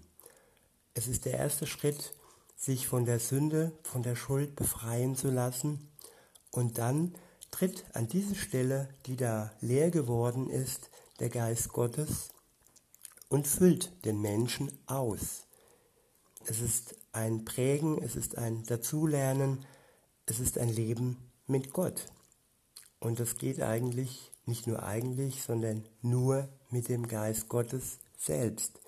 Es 0.96 1.08
ist 1.08 1.26
der 1.26 1.34
erste 1.34 1.68
Schritt, 1.68 2.14
sich 2.56 2.88
von 2.88 3.06
der 3.06 3.20
Sünde, 3.20 3.78
von 3.84 4.02
der 4.02 4.16
Schuld 4.16 4.56
befreien 4.56 5.16
zu 5.16 5.30
lassen 5.30 5.87
und 6.58 6.80
dann 6.80 7.14
tritt 7.52 7.86
an 7.94 8.08
diese 8.08 8.34
Stelle, 8.34 8.90
die 9.06 9.16
da 9.16 9.52
leer 9.62 9.92
geworden 9.92 10.50
ist, 10.50 10.90
der 11.20 11.30
Geist 11.30 11.72
Gottes 11.72 12.30
und 13.30 13.48
füllt 13.48 13.94
den 14.06 14.20
Menschen 14.22 14.72
aus. 14.88 15.46
Es 16.48 16.60
ist 16.60 16.96
ein 17.12 17.46
Prägen, 17.46 18.02
es 18.02 18.16
ist 18.16 18.40
ein 18.40 18.64
Dazulernen, 18.64 19.66
es 20.26 20.40
ist 20.40 20.58
ein 20.58 20.70
Leben 20.70 21.30
mit 21.46 21.74
Gott. 21.74 22.08
Und 23.00 23.20
das 23.20 23.38
geht 23.38 23.62
eigentlich, 23.62 24.32
nicht 24.48 24.66
nur 24.66 24.82
eigentlich, 24.82 25.44
sondern 25.44 25.86
nur 26.02 26.50
mit 26.72 26.90
dem 26.90 27.08
Geist 27.08 27.50
Gottes 27.50 28.00
selbst. 28.18 28.80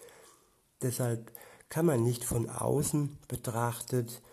Deshalb 0.82 1.32
kann 1.70 1.86
man 1.86 2.02
nicht 2.02 2.24
von 2.24 2.50
außen 2.50 3.16
betrachtet 3.28 4.24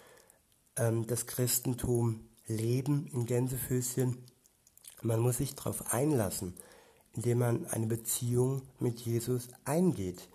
ähm, 0.76 1.07
das 1.07 1.26
Christentum 1.26 2.25
Leben 2.47 3.07
in 3.09 3.26
Gänsefüßchen. 3.26 4.19
Man 5.03 5.21
muss 5.21 5.38
sich 5.38 5.55
darauf 5.55 5.93
einlassen, 5.93 6.55
indem 7.12 7.38
man 7.38 7.67
eine 7.67 7.87
Beziehung 7.87 8.62
mit 8.79 9.00
Jesus 9.00 9.49
eingeht. 9.65 10.29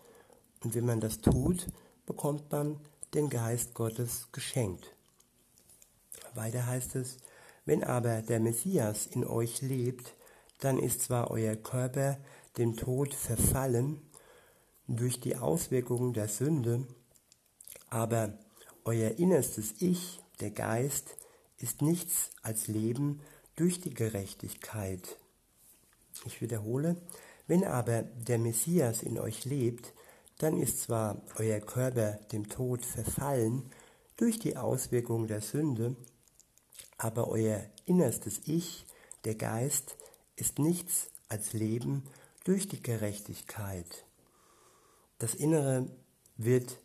Und 0.64 0.76
wenn 0.76 0.86
man 0.86 1.00
das 1.00 1.22
tut, 1.22 1.68
bekommt 2.06 2.52
man 2.52 2.80
den 3.14 3.30
Geist 3.30 3.74
Gottes 3.74 4.28
geschenkt. 4.32 4.96
Weiter 6.34 6.66
heißt 6.66 6.96
es, 6.96 7.18
wenn 7.66 7.84
aber 7.84 8.22
der 8.22 8.40
Messias 8.40 9.06
in 9.08 9.26
euch 9.26 9.62
lebt, 9.62 10.16
dann 10.60 10.78
ist 10.78 11.02
zwar 11.02 11.32
euer 11.32 11.56
Körper 11.56 12.18
dem 12.58 12.76
Tod 12.76 13.14
verfallen 13.14 14.02
durch 14.88 15.20
die 15.20 15.38
Auswirkungen 15.38 16.14
der 16.14 16.28
Sünde, 16.28 16.86
aber 17.90 18.38
euer 18.84 19.12
innerstes 19.12 19.76
Ich, 19.80 20.20
der 20.40 20.52
Geist, 20.52 21.16
ist 21.62 21.82
nichts 21.82 22.32
als 22.42 22.68
Leben 22.68 23.22
durch 23.56 23.82
die 23.82 23.94
Gerechtigkeit. 23.94 25.18
Ich 26.26 26.42
wiederhole, 26.42 26.96
wenn 27.48 27.64
aber 27.64 28.04
der 28.04 28.38
Messias 28.38 29.04
in 29.04 29.20
euch 29.20 29.46
lebt, 29.46 29.94
dann 30.38 30.58
ist 30.58 30.82
zwar 30.82 31.22
euer 31.38 31.60
Körper 31.60 32.14
dem 32.32 32.50
Tod 32.50 32.86
verfallen 32.86 33.70
durch 34.18 34.40
die 34.40 34.58
Auswirkung 34.58 35.28
der 35.28 35.42
Sünde, 35.42 35.96
aber 36.98 37.28
euer 37.28 37.64
innerstes 37.86 38.42
Ich, 38.46 38.86
der 39.26 39.36
Geist, 39.36 39.98
ist 40.36 40.60
nichts 40.60 41.12
als 41.30 41.54
Leben 41.54 42.04
durch 42.44 42.68
die 42.68 42.82
Gerechtigkeit. 42.82 44.06
Das 45.20 45.36
Innere 45.36 45.88
wird 46.38 46.80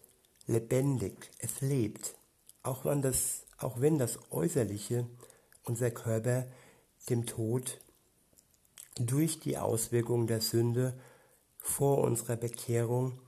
lebendig, 0.47 1.31
es 1.39 1.63
lebt, 1.63 2.15
auch 2.63 2.85
wenn 2.85 3.01
das, 3.01 3.46
auch 3.59 3.81
wenn 3.81 3.99
das 3.99 4.19
Äußerliche, 4.31 5.07
unser 5.65 5.91
Körper, 5.91 6.47
dem 7.09 7.27
Tod 7.27 7.79
durch 8.99 9.41
die 9.41 9.59
Auswirkung 9.59 10.27
der 10.27 10.41
Sünde 10.41 10.99
vor 11.59 11.99
unserer 11.99 12.37
Bekehrung 12.37 13.21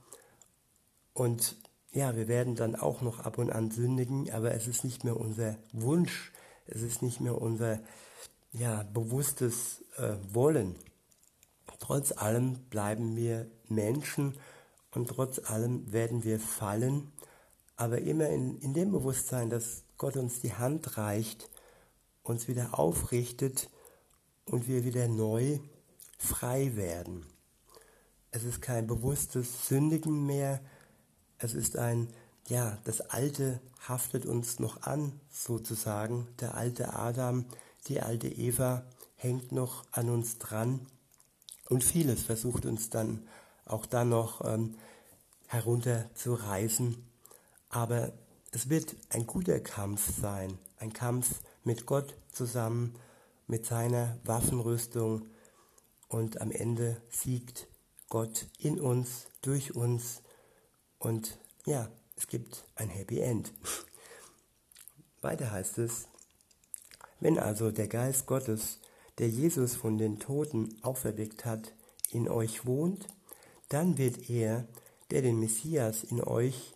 und 1.13 1.55
ja, 1.91 2.15
wir 2.15 2.27
werden 2.27 2.55
dann 2.55 2.75
auch 2.75 3.01
noch 3.01 3.19
ab 3.19 3.37
und 3.37 3.51
an 3.51 3.71
sündigen, 3.71 4.31
aber 4.31 4.53
es 4.53 4.67
ist 4.67 4.83
nicht 4.83 5.03
mehr 5.03 5.17
unser 5.17 5.57
Wunsch, 5.73 6.31
es 6.67 6.81
ist 6.81 7.01
nicht 7.01 7.19
mehr 7.19 7.41
unser 7.41 7.79
ja, 8.51 8.83
bewusstes 8.93 9.83
äh, 9.97 10.15
Wollen. 10.31 10.75
Trotz 11.79 12.11
allem 12.11 12.59
bleiben 12.69 13.15
wir 13.15 13.49
Menschen 13.67 14.37
und 14.91 15.07
trotz 15.07 15.39
allem 15.49 15.91
werden 15.91 16.23
wir 16.23 16.39
fallen, 16.39 17.11
aber 17.79 17.99
immer 17.99 18.27
in, 18.27 18.59
in 18.59 18.73
dem 18.73 18.91
Bewusstsein, 18.91 19.49
dass 19.49 19.83
Gott 19.97 20.17
uns 20.17 20.41
die 20.41 20.53
Hand 20.53 20.97
reicht, 20.97 21.49
uns 22.23 22.49
wieder 22.49 22.77
aufrichtet 22.77 23.69
und 24.43 24.67
wir 24.67 24.83
wieder 24.83 25.07
neu 25.07 25.59
frei 26.17 26.75
werden. 26.75 27.25
Es 28.31 28.43
ist 28.43 28.61
kein 28.61 28.85
bewusstes 28.85 29.69
Sündigen 29.69 30.25
mehr, 30.25 30.59
es 31.37 31.53
ist 31.53 31.77
ein, 31.77 32.09
ja, 32.49 32.77
das 32.83 32.99
Alte 32.99 33.61
haftet 33.87 34.25
uns 34.25 34.59
noch 34.59 34.81
an, 34.81 35.13
sozusagen. 35.31 36.27
Der 36.41 36.55
alte 36.55 36.95
Adam, 36.95 37.45
die 37.87 38.01
alte 38.01 38.27
Eva 38.27 38.83
hängt 39.15 39.53
noch 39.53 39.85
an 39.91 40.09
uns 40.09 40.37
dran. 40.37 40.85
Und 41.69 41.85
vieles 41.85 42.23
versucht 42.23 42.65
uns 42.65 42.89
dann 42.89 43.25
auch 43.63 43.85
dann 43.85 44.09
noch 44.09 44.43
ähm, 44.43 44.75
herunterzureißen. 45.47 47.08
Aber 47.69 48.11
es 48.51 48.69
wird 48.69 48.95
ein 49.09 49.27
guter 49.27 49.59
Kampf 49.59 50.19
sein, 50.19 50.57
ein 50.77 50.91
Kampf 50.91 51.41
mit 51.63 51.85
Gott 51.85 52.15
zusammen, 52.31 52.95
mit 53.47 53.65
seiner 53.65 54.17
Waffenrüstung. 54.23 55.27
Und 56.07 56.41
am 56.41 56.51
Ende 56.51 57.01
siegt 57.09 57.67
Gott 58.09 58.47
in 58.57 58.79
uns, 58.79 59.27
durch 59.41 59.75
uns 59.75 60.23
und 60.97 61.37
ja, 61.65 61.89
es 62.15 62.27
gibt 62.27 62.65
ein 62.75 62.89
Happy 62.89 63.19
End. 63.19 63.53
Weiter 65.21 65.51
heißt 65.51 65.77
es, 65.77 66.07
wenn 67.19 67.37
also 67.37 67.71
der 67.71 67.87
Geist 67.87 68.25
Gottes, 68.25 68.79
der 69.17 69.29
Jesus 69.29 69.75
von 69.75 69.97
den 69.97 70.19
Toten 70.19 70.77
auferweckt 70.81 71.45
hat, 71.45 71.73
in 72.11 72.27
euch 72.27 72.65
wohnt, 72.65 73.07
dann 73.67 73.97
wird 73.97 74.29
er, 74.29 74.67
der 75.11 75.21
den 75.21 75.39
Messias 75.39 76.03
in 76.03 76.21
euch 76.23 76.73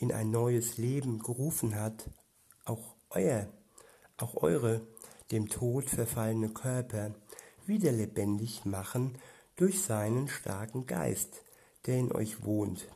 in 0.00 0.12
ein 0.12 0.30
neues 0.30 0.78
Leben 0.78 1.18
gerufen 1.18 1.74
hat, 1.74 2.10
auch 2.64 2.94
euer, 3.10 3.46
auch 4.16 4.42
eure 4.42 4.80
dem 5.30 5.48
Tod 5.48 5.84
verfallene 5.90 6.48
Körper 6.48 7.14
wieder 7.66 7.92
lebendig 7.92 8.64
machen 8.64 9.18
durch 9.56 9.82
seinen 9.82 10.28
starken 10.28 10.86
Geist, 10.86 11.44
der 11.84 11.98
in 11.98 12.12
euch 12.12 12.42
wohnt. 12.42 12.88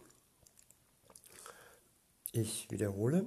Ich 2.33 2.71
wiederhole, 2.71 3.27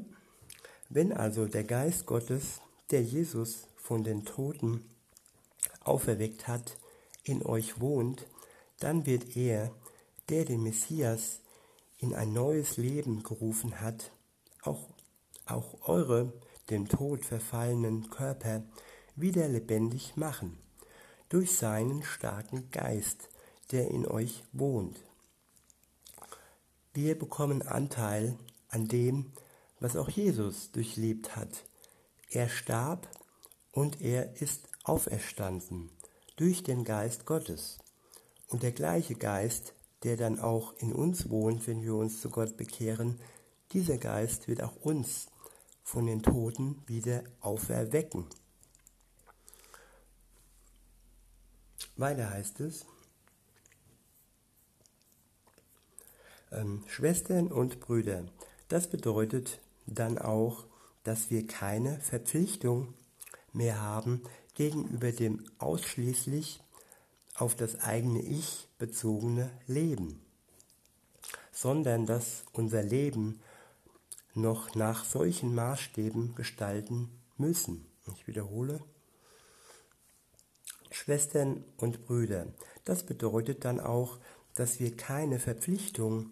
wenn 0.89 1.13
also 1.13 1.45
der 1.45 1.63
Geist 1.63 2.07
Gottes, 2.07 2.61
der 2.89 3.03
Jesus 3.03 3.67
von 3.75 4.03
den 4.03 4.25
Toten 4.25 4.89
auferweckt 5.81 6.47
hat, 6.47 6.77
in 7.23 7.45
euch 7.45 7.79
wohnt, 7.79 8.25
dann 8.79 9.05
wird 9.05 9.37
er, 9.37 9.71
der 10.29 10.45
den 10.45 10.63
Messias 10.63 11.41
in 11.97 12.13
ein 12.13 12.33
neues 12.33 12.77
Leben 12.77 13.23
gerufen 13.23 13.81
hat, 13.81 14.11
auch, 14.61 14.89
auch 15.45 15.87
eure 15.87 16.33
dem 16.69 16.87
Tod 16.87 17.25
verfallenen 17.25 18.09
Körper 18.09 18.63
wieder 19.15 19.47
lebendig 19.47 20.15
machen, 20.15 20.57
durch 21.29 21.55
seinen 21.55 22.03
starken 22.03 22.69
Geist, 22.71 23.29
der 23.71 23.89
in 23.89 24.07
euch 24.07 24.43
wohnt. 24.51 24.97
Wir 26.93 27.17
bekommen 27.17 27.61
Anteil 27.61 28.37
an 28.69 28.87
dem, 28.87 29.31
was 29.79 29.95
auch 29.95 30.09
Jesus 30.09 30.71
durchlebt 30.71 31.35
hat. 31.35 31.65
Er 32.29 32.49
starb 32.49 33.07
und 33.71 34.01
er 34.01 34.41
ist 34.41 34.67
auferstanden 34.83 35.89
durch 36.35 36.63
den 36.63 36.83
Geist 36.83 37.25
Gottes. 37.25 37.79
Und 38.47 38.63
der 38.63 38.71
gleiche 38.71 39.15
Geist, 39.15 39.73
der 40.03 40.17
dann 40.17 40.39
auch 40.39 40.73
in 40.79 40.93
uns 40.93 41.29
wohnt, 41.29 41.67
wenn 41.67 41.81
wir 41.81 41.95
uns 41.95 42.21
zu 42.21 42.29
Gott 42.29 42.57
bekehren, 42.57 43.19
dieser 43.71 43.97
Geist 43.97 44.47
wird 44.47 44.61
auch 44.63 44.75
uns 44.77 45.27
von 45.83 46.05
den 46.05 46.21
Toten 46.21 46.81
wieder 46.85 47.23
auferwecken. 47.41 48.25
Weiter 51.95 52.29
heißt 52.29 52.59
es, 52.59 52.85
ähm, 56.51 56.83
Schwestern 56.87 57.47
und 57.51 57.79
Brüder, 57.79 58.25
das 58.67 58.89
bedeutet 58.89 59.59
dann 59.85 60.17
auch, 60.17 60.65
dass 61.03 61.29
wir 61.29 61.47
keine 61.47 61.99
Verpflichtung 62.01 62.93
mehr 63.53 63.81
haben 63.81 64.21
gegenüber 64.53 65.11
dem 65.11 65.45
ausschließlich 65.57 66.61
auf 67.37 67.55
das 67.55 67.79
eigene 67.79 68.21
Ich 68.21 68.67
bezogene 68.79 69.51
Leben, 69.67 70.19
sondern 71.51 72.05
dass 72.05 72.43
unser 72.51 72.83
Leben 72.83 73.39
noch 74.33 74.75
nach 74.75 75.05
solchen 75.05 75.55
Maßstäben 75.55 76.35
gestalten 76.35 77.09
müssen. 77.37 77.85
Ich 78.13 78.27
wiederhole. 78.27 78.79
Schwestern 80.91 81.63
und 81.77 82.05
Brüder, 82.05 82.47
das 82.85 83.03
bedeutet 83.03 83.65
dann 83.65 83.79
auch, 83.79 84.17
dass 84.55 84.79
wir 84.79 84.95
keine 84.95 85.39
Verpflichtung 85.39 86.31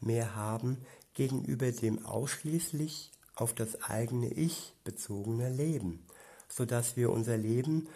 mehr 0.00 0.36
haben 0.36 0.78
gegenüber 1.14 1.72
dem 1.72 2.04
ausschließlich 2.04 3.10
auf 3.34 3.54
das 3.54 3.82
eigene 3.82 4.32
Ich 4.32 4.74
bezogene 4.84 5.50
Leben, 5.50 6.04
sodass 6.48 6.96
wir 6.96 7.10
unser 7.10 7.36
Leben 7.36 7.88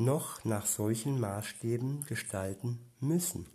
noch 0.00 0.44
nach 0.44 0.66
solchen 0.66 1.20
Maßstäben 1.20 2.04
gestalten 2.06 2.80
müssen. 3.00 3.46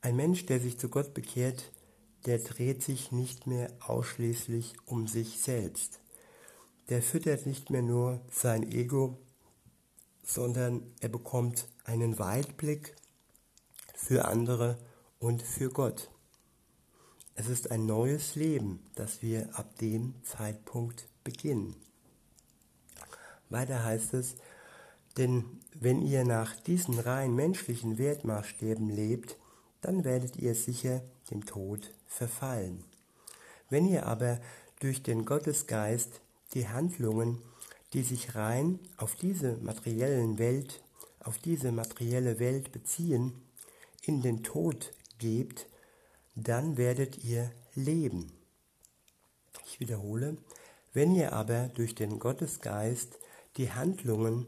Ein 0.00 0.16
Mensch, 0.16 0.46
der 0.46 0.60
sich 0.60 0.78
zu 0.78 0.88
Gott 0.88 1.14
bekehrt, 1.14 1.72
der 2.26 2.38
dreht 2.38 2.82
sich 2.82 3.12
nicht 3.12 3.46
mehr 3.46 3.70
ausschließlich 3.80 4.74
um 4.86 5.06
sich 5.06 5.40
selbst. 5.40 6.00
Der 6.88 7.02
füttert 7.02 7.46
nicht 7.46 7.70
mehr 7.70 7.82
nur 7.82 8.20
sein 8.30 8.62
Ego, 8.70 9.18
sondern 10.24 10.82
er 11.00 11.08
bekommt 11.08 11.68
einen 11.84 12.18
Weitblick 12.18 12.94
für 13.94 14.26
andere 14.26 14.78
und 15.18 15.42
für 15.42 15.70
Gott. 15.70 16.10
Es 17.34 17.48
ist 17.48 17.70
ein 17.70 17.86
neues 17.86 18.34
Leben, 18.34 18.80
das 18.94 19.22
wir 19.22 19.56
ab 19.58 19.78
dem 19.78 20.14
Zeitpunkt 20.24 21.08
beginnen. 21.22 21.76
Weiter 23.50 23.84
heißt 23.84 24.14
es, 24.14 24.36
denn 25.18 25.44
wenn 25.74 26.00
ihr 26.02 26.24
nach 26.24 26.56
diesen 26.56 26.98
rein 26.98 27.34
menschlichen 27.34 27.98
Wertmaßstäben 27.98 28.88
lebt, 28.88 29.36
dann 29.80 30.04
werdet 30.04 30.36
ihr 30.36 30.54
sicher 30.54 31.02
dem 31.30 31.44
Tod 31.44 31.92
verfallen. 32.06 32.84
Wenn 33.68 33.86
ihr 33.86 34.06
aber 34.06 34.40
durch 34.80 35.02
den 35.02 35.24
Gottesgeist 35.24 36.20
die 36.54 36.68
Handlungen, 36.68 37.38
die 37.92 38.02
sich 38.02 38.34
rein 38.34 38.78
auf 38.96 39.14
diese 39.14 39.56
materiellen 39.58 40.38
Welt, 40.38 40.82
auf 41.20 41.38
diese 41.38 41.72
materielle 41.72 42.38
Welt 42.38 42.72
beziehen, 42.72 43.32
in 44.02 44.22
den 44.22 44.42
Tod 44.42 44.92
gebt, 45.18 45.66
dann 46.34 46.76
werdet 46.76 47.24
ihr 47.24 47.50
leben. 47.74 48.32
Ich 49.66 49.80
wiederhole, 49.80 50.36
wenn 50.92 51.14
ihr 51.14 51.32
aber 51.32 51.68
durch 51.74 51.94
den 51.94 52.18
Gottesgeist 52.18 53.18
die 53.56 53.70
Handlungen, 53.72 54.46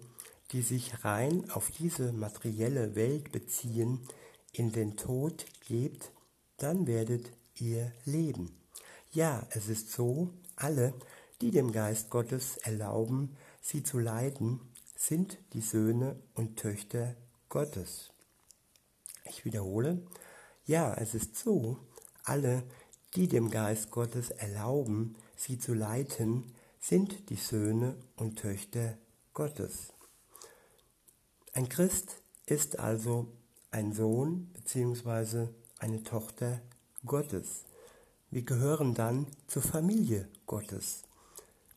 die 0.53 0.63
sich 0.63 1.05
rein 1.05 1.51
auf 1.51 1.71
diese 1.71 2.13
materielle 2.13 2.95
Welt 2.95 3.33
beziehen, 3.33 4.01
in 4.53 4.73
den 4.73 4.97
Tod 4.97 5.47
gebt, 5.67 6.11
dann 6.57 6.87
werdet 6.87 7.31
ihr 7.57 7.93
leben. 8.05 8.51
Ja, 9.13 9.47
es 9.51 9.69
ist 9.69 9.91
so, 9.93 10.31
alle, 10.57 10.95
die 11.41 11.51
dem 11.51 11.73
Geist 11.73 12.11
Gottes 12.11 12.57
erlauben, 12.59 13.37
sie 13.61 13.83
zu 13.83 13.99
leiten, 13.99 14.61
sind 14.97 15.39
die 15.53 15.61
Söhne 15.61 16.21
und 16.35 16.59
Töchter 16.59 17.17
Gottes. 17.49 18.11
Ich 19.25 19.45
wiederhole, 19.45 20.03
ja, 20.67 20.95
es 20.95 21.15
ist 21.15 21.37
so, 21.37 21.79
alle, 22.25 22.63
die 23.15 23.29
dem 23.29 23.51
Geist 23.51 23.91
Gottes 23.91 24.31
erlauben, 24.31 25.17
sie 25.37 25.59
zu 25.59 25.75
leiten, 25.75 26.55
sind 26.79 27.31
die 27.31 27.37
Söhne 27.37 27.97
und 28.17 28.39
Töchter 28.39 28.99
Gottes. 29.33 29.93
Ein 31.53 31.69
Christ 31.69 32.23
ist 32.47 32.79
also 32.79 33.27
ein 33.73 33.93
Sohn 33.93 34.53
bzw. 34.53 35.49
eine 35.81 36.05
Tochter 36.05 36.61
Gottes. 37.05 37.65
Wir 38.31 38.43
gehören 38.43 38.95
dann 38.95 39.27
zur 39.49 39.63
Familie 39.63 40.29
Gottes. 40.47 41.03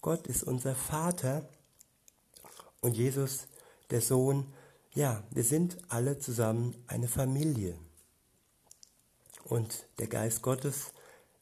Gott 0.01 0.27
ist 0.27 0.43
unser 0.43 0.75
Vater 0.75 1.49
und 2.81 2.95
Jesus 2.95 3.47
der 3.89 4.01
Sohn. 4.01 4.53
Ja, 4.91 5.23
wir 5.31 5.43
sind 5.43 5.79
alle 5.87 6.19
zusammen 6.19 6.75
eine 6.85 7.07
Familie. 7.07 7.75
Und 9.43 9.87
der 9.97 10.07
Geist 10.07 10.43
Gottes 10.43 10.93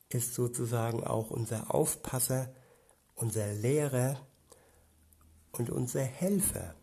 ist 0.08 0.36
sozusagen 0.36 1.04
auch 1.04 1.32
unser 1.32 1.76
Aufpasser, 1.76 2.54
unser 3.16 3.52
Lehrer 3.52 4.26
und 5.52 5.70
unser 5.70 6.04
Helfer. 6.04 6.76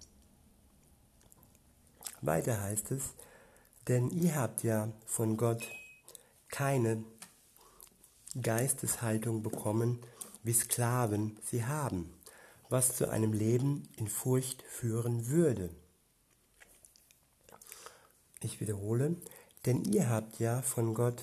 Weiter 2.21 2.61
heißt 2.61 2.91
es, 2.91 3.15
denn 3.87 4.11
ihr 4.11 4.35
habt 4.35 4.63
ja 4.63 4.93
von 5.07 5.37
Gott 5.37 5.67
keine 6.49 7.05
Geisteshaltung 8.41 9.43
bekommen, 9.43 10.01
wie 10.43 10.53
Sklaven 10.53 11.39
sie 11.43 11.65
haben, 11.65 12.13
was 12.69 12.97
zu 12.97 13.09
einem 13.09 13.33
Leben 13.33 13.89
in 13.97 14.09
Furcht 14.09 14.63
führen 14.63 15.29
würde. 15.29 15.71
Ich 18.41 18.61
wiederhole, 18.61 19.17
denn 19.67 19.85
ihr 19.85 20.09
habt 20.09 20.39
ja 20.39 20.63
von 20.63 20.95
Gott 20.95 21.23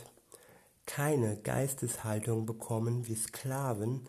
keine 0.85 1.37
Geisteshaltung 1.37 2.45
bekommen 2.45 3.07
wie 3.07 3.15
Sklaven, 3.15 4.07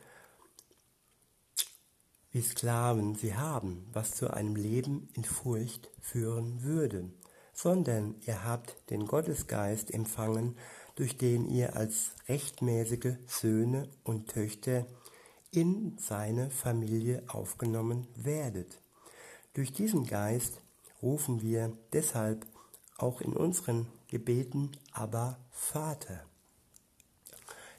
wie 2.37 2.43
Sklaven 2.43 3.15
sie 3.15 3.35
haben, 3.35 3.87
was 3.95 4.15
zu 4.15 4.31
einem 4.31 4.57
Leben 4.57 5.09
in 5.15 5.25
Furcht 5.25 5.89
führen 6.03 6.63
würde, 6.63 7.09
sondern 7.55 8.15
ihr 8.27 8.45
habt 8.45 8.77
den 8.91 9.07
Gottesgeist 9.07 9.91
empfangen, 9.91 10.55
durch 10.97 11.17
den 11.17 11.49
ihr 11.49 11.77
als 11.77 12.11
rechtmäßige 12.29 13.15
Söhne 13.27 13.89
und 14.05 14.29
Töchter 14.29 14.85
in 15.51 15.97
seine 15.99 16.51
Familie 16.51 17.23
aufgenommen 17.27 18.07
werdet. 18.17 18.83
Durch 19.55 19.73
diesen 19.73 20.05
Geist 20.05 20.61
rufen 21.01 21.41
wir 21.41 21.73
deshalb 21.95 22.45
auch 22.99 23.23
in 23.23 23.33
unseren 23.33 23.87
Gebeten 24.09 24.73
aber 24.93 25.39
Vater. 25.53 26.23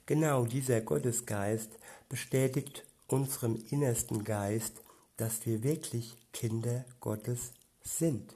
Genau 0.08 0.46
dieser 0.46 0.82
Gottesgeist 0.82 1.78
bestätigt 2.10 2.88
unserem 3.08 3.56
innersten 3.56 4.24
Geist, 4.24 4.82
dass 5.18 5.46
wir 5.46 5.64
wirklich 5.64 6.16
Kinder 6.34 6.86
Gottes 7.00 7.54
sind. 7.82 8.36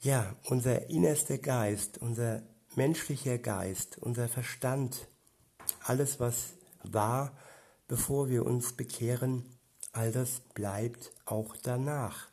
Ja, 0.00 0.36
unser 0.44 0.88
innerster 0.90 1.38
Geist, 1.38 1.98
unser 1.98 2.42
menschlicher 2.76 3.38
Geist, 3.38 3.98
unser 3.98 4.28
Verstand, 4.28 5.08
alles 5.82 6.20
was 6.20 6.54
war, 6.84 7.36
bevor 7.88 8.28
wir 8.28 8.46
uns 8.46 8.72
bekehren, 8.74 9.44
all 9.92 10.12
das 10.12 10.40
bleibt 10.54 11.12
auch 11.24 11.56
danach. 11.56 12.28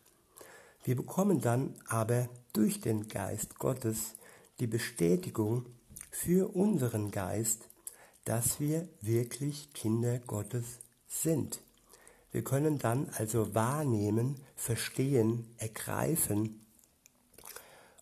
Wir 0.84 0.96
bekommen 0.96 1.42
dann 1.42 1.74
aber 1.88 2.30
durch 2.54 2.80
den 2.80 3.08
Geist 3.08 3.58
Gottes 3.58 4.14
die 4.60 4.68
Bestätigung 4.68 5.66
für 6.12 6.56
unseren 6.56 7.10
Geist, 7.10 7.70
dass 8.26 8.60
wir 8.60 8.88
wirklich 9.02 9.72
Kinder 9.74 10.20
Gottes 10.20 10.80
sind. 11.08 11.62
Wir 12.32 12.44
können 12.44 12.80
dann 12.80 13.10
also 13.18 13.56
wahrnehmen, 13.56 14.36
verstehen, 14.56 15.48
ergreifen 15.58 16.66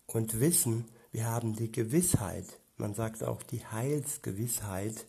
und 0.08 0.40
wissen, 0.40 0.86
wir 1.12 1.26
haben 1.26 1.56
die 1.56 1.72
Gewissheit, 1.72 2.46
man 2.78 2.96
sagt 2.96 3.24
auch 3.24 3.44
die 3.44 3.64
Heilsgewissheit, 3.66 5.06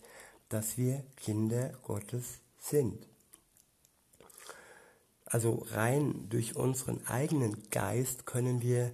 dass 0.49 0.77
wir 0.77 1.03
Kinder 1.15 1.71
Gottes 1.83 2.39
sind. 2.59 3.07
Also 5.25 5.65
rein 5.71 6.29
durch 6.29 6.55
unseren 6.55 7.05
eigenen 7.07 7.69
Geist 7.71 8.27
können 8.27 8.61
wir 8.61 8.91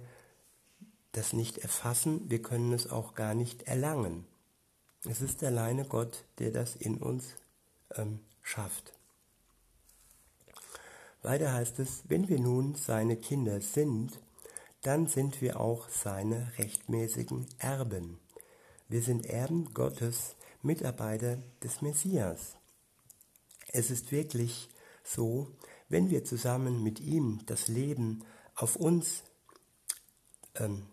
das 1.12 1.34
nicht 1.34 1.58
erfassen, 1.58 2.30
wir 2.30 2.40
können 2.40 2.72
es 2.72 2.90
auch 2.90 3.14
gar 3.14 3.34
nicht 3.34 3.64
erlangen. 3.64 4.24
Es 5.04 5.20
ist 5.20 5.42
alleine 5.42 5.84
Gott, 5.84 6.24
der 6.38 6.52
das 6.52 6.76
in 6.76 6.98
uns 6.98 7.34
ähm, 7.96 8.20
schafft. 8.40 8.92
Weiter 11.22 11.52
heißt 11.52 11.80
es, 11.80 12.02
wenn 12.08 12.28
wir 12.28 12.38
nun 12.38 12.76
seine 12.76 13.16
Kinder 13.16 13.60
sind, 13.60 14.20
dann 14.82 15.06
sind 15.06 15.40
wir 15.40 15.60
auch 15.60 15.88
seine 15.88 16.52
rechtmäßigen 16.58 17.46
Erben. 17.58 18.18
Wir 18.88 19.02
sind 19.02 19.26
Erben 19.26 19.72
Gottes, 19.74 20.36
Mitarbeiter 20.62 21.38
des 21.62 21.82
Messias. 21.82 22.56
Es 23.68 23.90
ist 23.90 24.12
wirklich 24.12 24.68
so, 25.02 25.48
wenn 25.88 26.10
wir 26.10 26.24
zusammen 26.24 26.82
mit 26.82 27.00
ihm 27.00 27.40
das 27.46 27.66
Leben 27.68 28.24
auf 28.54 28.76
uns, 28.76 29.24
ähm, 30.56 30.86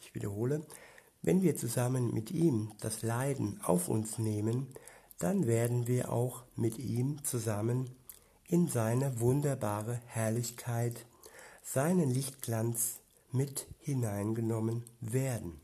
ich 0.00 0.14
wiederhole, 0.14 0.66
wenn 1.26 1.42
wir 1.42 1.56
zusammen 1.56 2.14
mit 2.14 2.30
ihm 2.30 2.70
das 2.80 3.02
Leiden 3.02 3.58
auf 3.64 3.88
uns 3.88 4.16
nehmen, 4.16 4.68
dann 5.18 5.48
werden 5.48 5.88
wir 5.88 6.12
auch 6.12 6.44
mit 6.54 6.78
ihm 6.78 7.24
zusammen 7.24 7.90
in 8.46 8.68
seine 8.68 9.18
wunderbare 9.18 10.00
Herrlichkeit, 10.06 11.04
seinen 11.64 12.10
Lichtglanz 12.10 13.00
mit 13.32 13.66
hineingenommen 13.80 14.84
werden. 15.00 15.60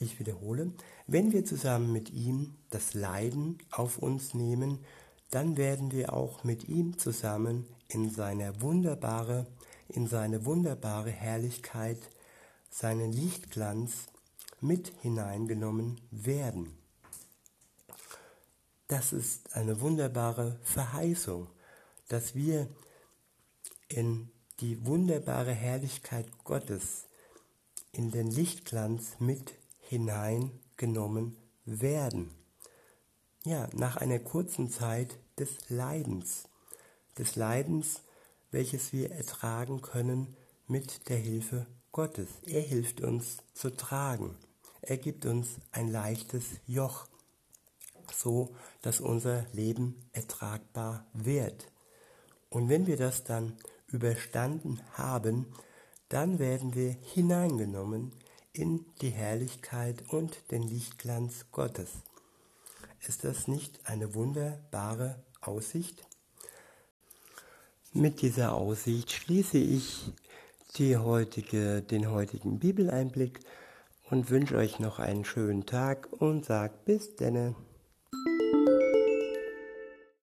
Ich 0.00 0.18
wiederhole, 0.18 0.72
wenn 1.06 1.30
wir 1.30 1.44
zusammen 1.44 1.92
mit 1.92 2.10
ihm 2.10 2.56
das 2.70 2.94
Leiden 2.94 3.58
auf 3.70 3.98
uns 3.98 4.34
nehmen, 4.34 4.80
dann 5.30 5.56
werden 5.56 5.92
wir 5.92 6.14
auch 6.14 6.42
mit 6.42 6.68
ihm 6.68 6.98
zusammen 6.98 7.64
in 7.86 8.10
seine 8.10 8.60
wunderbare, 8.60 9.46
in 9.88 10.08
seine 10.08 10.44
wunderbare 10.44 11.10
Herrlichkeit, 11.10 12.10
seinen 12.74 13.12
Lichtglanz 13.12 14.06
mit 14.60 14.92
hineingenommen 15.02 16.00
werden. 16.10 16.76
Das 18.88 19.12
ist 19.12 19.54
eine 19.54 19.80
wunderbare 19.80 20.58
Verheißung, 20.62 21.46
dass 22.08 22.34
wir 22.34 22.68
in 23.88 24.30
die 24.60 24.84
wunderbare 24.86 25.52
Herrlichkeit 25.52 26.26
Gottes, 26.44 27.06
in 27.92 28.10
den 28.10 28.30
Lichtglanz 28.30 29.20
mit 29.20 29.52
hineingenommen 29.80 31.36
werden 31.64 32.34
ja, 33.44 33.68
nach 33.74 33.96
einer 33.96 34.18
kurzen 34.18 34.70
Zeit 34.70 35.18
des 35.38 35.68
Leidens, 35.68 36.48
des 37.18 37.36
Leidens, 37.36 38.00
welches 38.50 38.92
wir 38.92 39.10
ertragen 39.10 39.82
können 39.82 40.36
mit 40.66 41.08
der 41.08 41.18
Hilfe 41.18 41.66
Gottes. 41.94 42.26
Er 42.44 42.60
hilft 42.60 43.02
uns 43.02 43.38
zu 43.54 43.70
tragen. 43.70 44.36
Er 44.82 44.96
gibt 44.96 45.26
uns 45.26 45.60
ein 45.70 45.92
leichtes 45.92 46.44
Joch, 46.66 47.06
so 48.12 48.52
dass 48.82 49.00
unser 49.00 49.46
Leben 49.52 49.94
ertragbar 50.12 51.06
wird. 51.12 51.70
Und 52.50 52.68
wenn 52.68 52.88
wir 52.88 52.96
das 52.96 53.22
dann 53.22 53.56
überstanden 53.86 54.80
haben, 54.94 55.46
dann 56.08 56.40
werden 56.40 56.74
wir 56.74 56.90
hineingenommen 56.90 58.10
in 58.52 58.84
die 59.00 59.10
Herrlichkeit 59.10 60.02
und 60.12 60.50
den 60.50 60.64
Lichtglanz 60.64 61.46
Gottes. 61.52 61.90
Ist 63.06 63.22
das 63.22 63.46
nicht 63.46 63.86
eine 63.88 64.14
wunderbare 64.14 65.22
Aussicht? 65.40 66.04
Mit 67.92 68.20
dieser 68.20 68.52
Aussicht 68.52 69.12
schließe 69.12 69.58
ich 69.58 70.12
heutige, 70.78 71.82
den 71.82 72.10
heutigen 72.10 72.58
Bibeleinblick 72.58 73.38
und 74.10 74.30
wünsche 74.30 74.56
euch 74.56 74.80
noch 74.80 74.98
einen 74.98 75.24
schönen 75.24 75.66
Tag 75.66 76.08
und 76.10 76.44
sage 76.44 76.74
bis 76.84 77.14
denne. 77.14 77.54